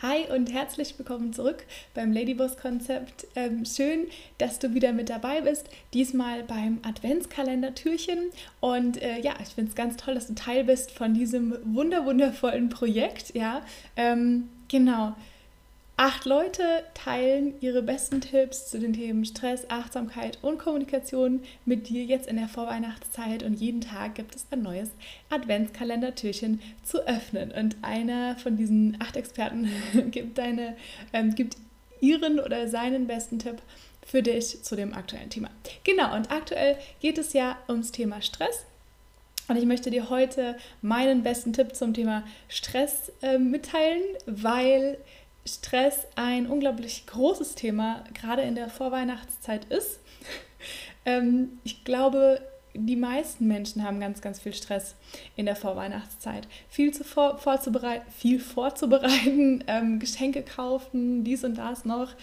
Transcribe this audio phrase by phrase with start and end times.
[0.00, 3.26] Hi und herzlich willkommen zurück beim Ladyboss Konzept.
[3.34, 4.06] Ähm, schön,
[4.38, 5.68] dass du wieder mit dabei bist.
[5.92, 8.30] Diesmal beim Adventskalender-Türchen.
[8.60, 12.68] Und äh, ja, ich finde es ganz toll, dass du Teil bist von diesem wunderwundervollen
[12.68, 13.34] Projekt.
[13.34, 13.62] Ja,
[13.96, 15.16] ähm, genau.
[16.00, 22.04] Acht Leute teilen ihre besten Tipps zu den Themen Stress, Achtsamkeit und Kommunikation mit dir
[22.04, 24.90] jetzt in der Vorweihnachtszeit und jeden Tag gibt es ein neues
[25.28, 27.50] Adventskalender-Türchen zu öffnen.
[27.50, 29.68] Und einer von diesen acht Experten
[30.12, 30.76] gibt, deine,
[31.12, 31.56] ähm, gibt
[32.00, 33.60] ihren oder seinen besten Tipp
[34.06, 35.50] für dich zu dem aktuellen Thema.
[35.82, 38.66] Genau, und aktuell geht es ja ums Thema Stress.
[39.48, 44.98] Und ich möchte dir heute meinen besten Tipp zum Thema Stress äh, mitteilen, weil
[45.48, 50.00] Stress ein unglaublich großes Thema, gerade in der Vorweihnachtszeit ist.
[51.04, 52.40] ähm, ich glaube,
[52.74, 54.94] die meisten Menschen haben ganz, ganz viel Stress
[55.36, 56.46] in der Vorweihnachtszeit.
[56.68, 62.14] Viel, zu vor, vorzubereiten, viel vorzubereiten, ähm, Geschenke kaufen, dies und das noch,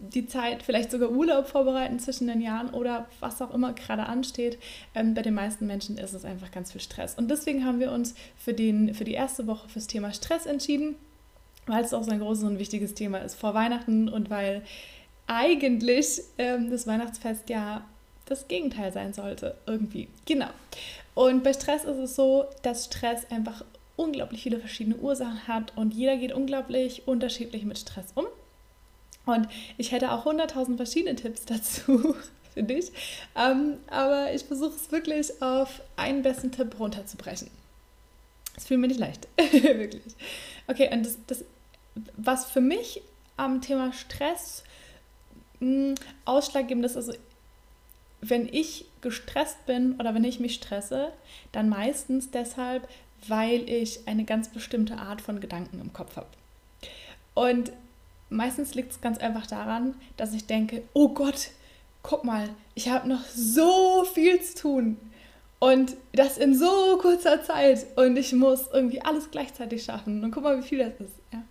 [0.00, 4.58] die Zeit, vielleicht sogar Urlaub vorbereiten zwischen den Jahren oder was auch immer gerade ansteht.
[4.94, 7.14] Ähm, bei den meisten Menschen ist es einfach ganz viel Stress.
[7.14, 10.96] Und deswegen haben wir uns für, den, für die erste Woche fürs Thema Stress entschieden
[11.66, 14.62] weil es auch so ein großes und wichtiges Thema ist vor Weihnachten und weil
[15.26, 17.84] eigentlich ähm, das Weihnachtsfest ja
[18.26, 20.08] das Gegenteil sein sollte, irgendwie.
[20.26, 20.48] Genau.
[21.14, 23.64] Und bei Stress ist es so, dass Stress einfach
[23.96, 28.26] unglaublich viele verschiedene Ursachen hat und jeder geht unglaublich unterschiedlich mit Stress um.
[29.26, 29.48] Und
[29.78, 32.16] ich hätte auch 100.000 verschiedene Tipps dazu
[32.52, 32.92] für dich,
[33.36, 37.48] ähm, aber ich versuche es wirklich auf einen besten Tipp runterzubrechen.
[38.54, 40.14] Das fühlt mir nicht leicht, wirklich.
[40.66, 41.44] Okay, und das, das
[42.16, 43.02] was für mich
[43.36, 44.64] am Thema Stress
[45.60, 47.12] mh, hm, ausschlaggebend ist, also
[48.20, 51.12] wenn ich gestresst bin oder wenn ich mich stresse,
[51.52, 52.88] dann meistens deshalb,
[53.28, 56.26] weil ich eine ganz bestimmte Art von Gedanken im Kopf habe.
[57.34, 57.72] Und
[58.30, 61.50] meistens liegt es ganz einfach daran, dass ich denke, oh Gott,
[62.02, 64.96] guck mal, ich habe noch so viel zu tun.
[65.64, 67.86] Und das in so kurzer Zeit.
[67.96, 70.22] Und ich muss irgendwie alles gleichzeitig schaffen.
[70.22, 71.14] Und guck mal, wie viel das ist.
[71.32, 71.42] Ja.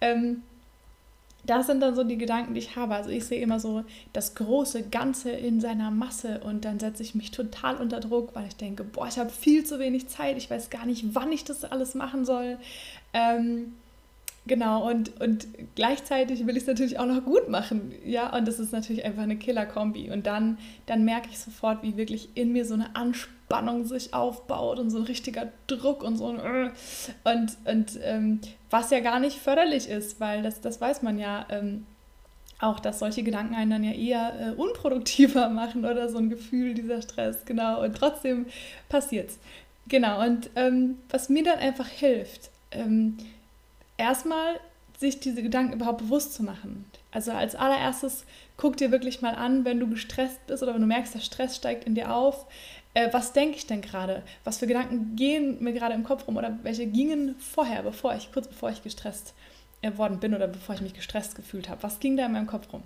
[0.00, 0.42] Ähm,
[1.46, 2.94] das sind dann so die Gedanken, die ich habe.
[2.94, 7.16] Also ich sehe immer so das große Ganze in seiner Masse und dann setze ich
[7.16, 10.48] mich total unter Druck, weil ich denke, boah, ich habe viel zu wenig Zeit, ich
[10.48, 12.56] weiß gar nicht, wann ich das alles machen soll.
[13.12, 13.72] Ähm,
[14.50, 15.46] Genau, und, und
[15.76, 17.92] gleichzeitig will ich es natürlich auch noch gut machen.
[18.04, 20.10] Ja, und das ist natürlich einfach eine Killer-Kombi.
[20.10, 24.80] Und dann, dann merke ich sofort, wie wirklich in mir so eine Anspannung sich aufbaut
[24.80, 26.72] und so ein richtiger Druck und so ein.
[27.22, 28.40] Und, und ähm,
[28.70, 31.46] was ja gar nicht förderlich ist, weil das, das weiß man ja.
[31.48, 31.86] Ähm,
[32.58, 36.74] auch, dass solche Gedanken einen dann ja eher äh, unproduktiver machen oder so ein Gefühl,
[36.74, 37.84] dieser Stress, genau.
[37.84, 38.46] Und trotzdem
[38.88, 39.38] passiert's.
[39.86, 43.16] Genau, und ähm, was mir dann einfach hilft, ähm,
[44.00, 44.58] erstmal
[44.98, 46.84] sich diese Gedanken überhaupt bewusst zu machen.
[47.10, 48.24] Also als allererstes
[48.56, 51.56] guck dir wirklich mal an, wenn du gestresst bist oder wenn du merkst, der Stress
[51.56, 52.46] steigt in dir auf,
[52.92, 54.22] äh, was denke ich denn gerade?
[54.44, 58.30] Was für Gedanken gehen mir gerade im Kopf rum oder welche gingen vorher, bevor ich,
[58.32, 59.32] kurz bevor ich gestresst
[59.80, 61.82] äh, worden bin oder bevor ich mich gestresst gefühlt habe.
[61.82, 62.82] Was ging da in meinem Kopf rum?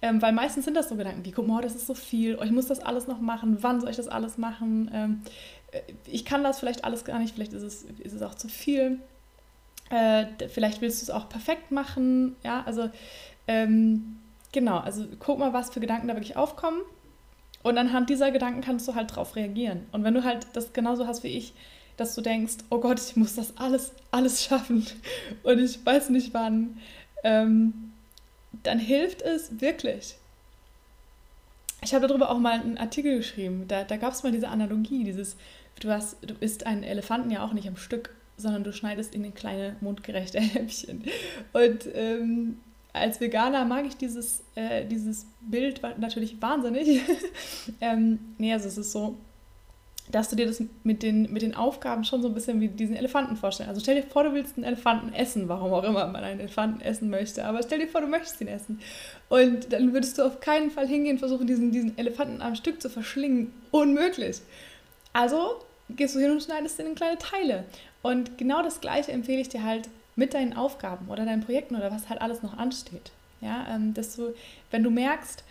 [0.00, 2.42] Ähm, weil meistens sind das so Gedanken wie, guck mal, das ist so viel, oh,
[2.42, 4.90] ich muss das alles noch machen, wann soll ich das alles machen?
[4.94, 5.22] Ähm,
[5.72, 8.48] äh, ich kann das vielleicht alles gar nicht, vielleicht ist es, ist es auch zu
[8.48, 9.00] viel.
[9.90, 12.36] Äh, vielleicht willst du es auch perfekt machen.
[12.44, 12.90] Ja, also
[13.46, 14.18] ähm,
[14.52, 16.80] genau, also guck mal, was für Gedanken da wirklich aufkommen.
[17.62, 19.86] Und anhand dieser Gedanken kannst du halt drauf reagieren.
[19.92, 21.52] Und wenn du halt das genauso hast wie ich,
[21.96, 24.86] dass du denkst, oh Gott, ich muss das alles, alles schaffen
[25.42, 26.78] und ich weiß nicht wann,
[27.24, 27.92] ähm,
[28.62, 30.16] dann hilft es wirklich.
[31.82, 33.66] Ich habe darüber auch mal einen Artikel geschrieben.
[33.68, 35.36] Da, da gab es mal diese Analogie, dieses,
[35.80, 39.24] du hast, du isst einen Elefanten ja auch nicht am Stück sondern du schneidest ihn
[39.24, 41.04] in kleine mundgerechte Häppchen.
[41.52, 42.58] Und ähm,
[42.92, 47.02] als Veganer mag ich dieses, äh, dieses Bild natürlich wahnsinnig.
[47.80, 49.16] ähm, nee, also es ist so,
[50.10, 52.96] dass du dir das mit den, mit den Aufgaben schon so ein bisschen wie diesen
[52.96, 53.68] Elefanten vorstellst.
[53.68, 56.80] Also stell dir vor, du willst einen Elefanten essen, warum auch immer man einen Elefanten
[56.80, 58.80] essen möchte, aber stell dir vor, du möchtest ihn essen.
[59.28, 62.90] Und dann würdest du auf keinen Fall hingehen, versuchen, diesen, diesen Elefanten am Stück zu
[62.90, 63.52] verschlingen.
[63.70, 64.40] Unmöglich.
[65.12, 65.60] Also
[65.90, 67.64] gehst du hin und schneidest ihn in kleine Teile.
[68.02, 71.90] Und genau das Gleiche empfehle ich dir halt mit deinen Aufgaben oder deinen Projekten oder
[71.90, 73.12] was halt alles noch ansteht.
[73.40, 74.34] Ja, ähm, dass du,
[74.70, 75.44] wenn du merkst,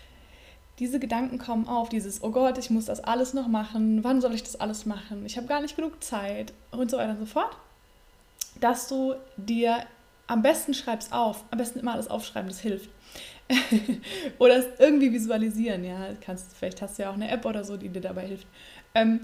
[0.78, 4.34] diese Gedanken kommen auf, dieses, oh Gott, ich muss das alles noch machen, wann soll
[4.34, 7.26] ich das alles machen, ich habe gar nicht genug Zeit und so weiter und so
[7.26, 7.58] fort,
[8.62, 9.84] dass du dir
[10.28, 12.90] am besten schreibst auf, am besten immer alles aufschreiben, das hilft.
[14.38, 17.76] oder es irgendwie visualisieren, ja, kannst, vielleicht hast du ja auch eine App oder so,
[17.76, 18.48] die dir dabei hilft.
[18.94, 19.22] Ähm,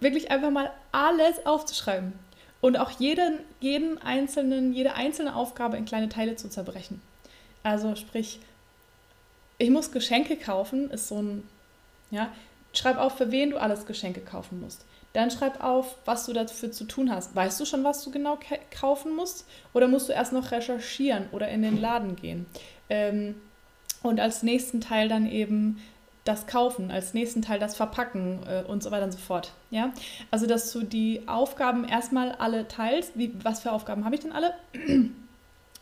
[0.00, 2.12] wirklich einfach mal alles aufzuschreiben
[2.60, 7.00] und auch jeden, jeden einzelnen, jede einzelne Aufgabe in kleine Teile zu zerbrechen.
[7.62, 8.40] Also sprich,
[9.58, 11.48] ich muss Geschenke kaufen, ist so ein,
[12.10, 12.32] ja,
[12.72, 14.84] schreib auf, für wen du alles Geschenke kaufen musst.
[15.12, 17.34] Dann schreib auf, was du dafür zu tun hast.
[17.34, 18.38] Weißt du schon, was du genau
[18.70, 19.44] kaufen musst?
[19.72, 22.46] Oder musst du erst noch recherchieren oder in den Laden gehen?
[22.88, 23.34] Ähm,
[24.02, 25.82] und als nächsten Teil dann eben
[26.30, 29.52] das Kaufen, als nächsten Teil das Verpacken äh, und so weiter und so fort.
[29.70, 29.92] Ja?
[30.30, 33.18] Also, dass du die Aufgaben erstmal alle teilst.
[33.18, 34.54] Wie, was für Aufgaben habe ich denn alle?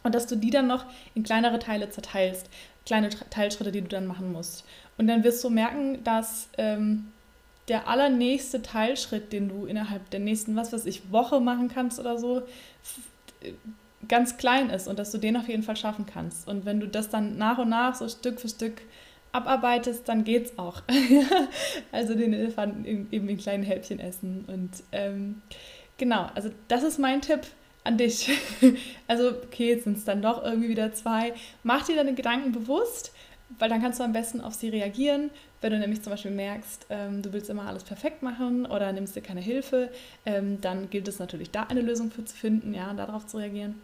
[0.05, 0.87] Und dass du die dann noch
[1.17, 2.49] in kleinere Teile zerteilst.
[2.87, 4.65] Kleine Teilschritte, die du dann machen musst.
[4.97, 7.09] Und dann wirst du merken, dass ähm,
[7.67, 12.17] der allernächste Teilschritt, den du innerhalb der nächsten, was weiß ich, Woche machen kannst oder
[12.17, 12.43] so,
[14.07, 16.47] ganz klein ist und dass du den auf jeden Fall schaffen kannst.
[16.49, 18.83] Und wenn du das dann nach und nach so Stück für Stück
[19.33, 20.83] abarbeitest, dann geht's auch.
[21.93, 24.45] also den Elefanten eben in kleinen Häppchen essen.
[24.47, 25.43] Und ähm,
[25.97, 27.41] genau, also das ist mein Tipp
[27.85, 28.31] an dich.
[29.09, 31.35] also, okay, jetzt sind es dann doch irgendwie wieder zwei.
[31.63, 33.13] Mach dir deine Gedanken bewusst,
[33.59, 35.31] weil dann kannst du am besten auf sie reagieren.
[35.61, 39.17] Wenn du nämlich zum Beispiel merkst, ähm, du willst immer alles perfekt machen oder nimmst
[39.17, 39.91] dir keine Hilfe,
[40.27, 43.81] ähm, dann gilt es natürlich, da eine Lösung für zu finden, ja, darauf zu reagieren.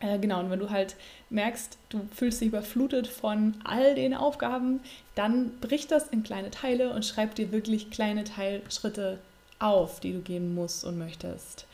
[0.00, 0.96] Äh, genau, und wenn du halt
[1.30, 4.80] merkst, du fühlst dich überflutet von all den Aufgaben,
[5.14, 9.18] dann brich das in kleine Teile und schreib dir wirklich kleine Teilschritte
[9.58, 11.66] auf, die du gehen musst und möchtest,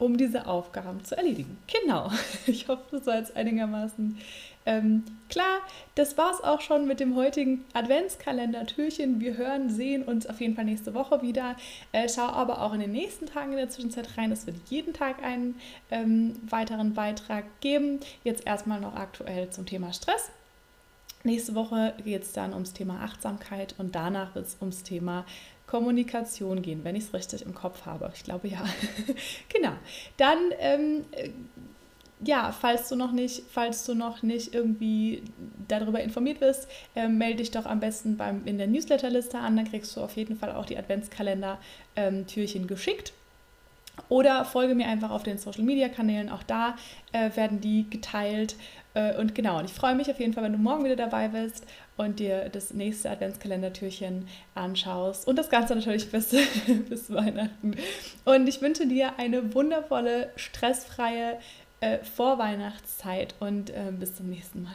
[0.00, 1.58] um diese Aufgaben zu erledigen.
[1.82, 2.10] Genau,
[2.46, 4.18] ich hoffe, das war jetzt einigermaßen
[4.66, 5.60] ähm, klar,
[5.94, 9.18] das war's auch schon mit dem heutigen Adventskalender-Türchen.
[9.18, 11.56] Wir hören, sehen uns auf jeden Fall nächste Woche wieder.
[11.92, 14.30] Äh, schau aber auch in den nächsten Tagen in der Zwischenzeit rein.
[14.32, 15.58] Es wird jeden Tag einen
[15.90, 18.00] ähm, weiteren Beitrag geben.
[18.22, 20.30] Jetzt erstmal noch aktuell zum Thema Stress.
[21.22, 25.24] Nächste Woche geht es dann ums Thema Achtsamkeit und danach wird es ums Thema
[25.70, 28.10] Kommunikation gehen, wenn ich es richtig im Kopf habe.
[28.14, 28.64] Ich glaube ja.
[29.48, 29.72] genau.
[30.16, 31.04] Dann ähm,
[32.22, 35.22] ja, falls du noch nicht, falls du noch nicht irgendwie
[35.68, 39.68] darüber informiert bist, äh, melde dich doch am besten beim, in der Newsletterliste an, dann
[39.68, 43.12] kriegst du auf jeden Fall auch die Adventskalender-Türchen ähm, geschickt.
[44.08, 46.76] Oder folge mir einfach auf den Social Media Kanälen, auch da
[47.12, 48.56] äh, werden die geteilt.
[48.94, 51.28] Äh, und genau, und ich freue mich auf jeden Fall, wenn du morgen wieder dabei
[51.28, 51.66] bist
[51.96, 55.28] und dir das nächste Adventskalender-Türchen anschaust.
[55.28, 56.30] Und das Ganze natürlich bis,
[56.88, 57.76] bis Weihnachten.
[58.24, 61.38] Und ich wünsche dir eine wundervolle, stressfreie
[61.80, 64.74] äh, Vorweihnachtszeit und äh, bis zum nächsten Mal.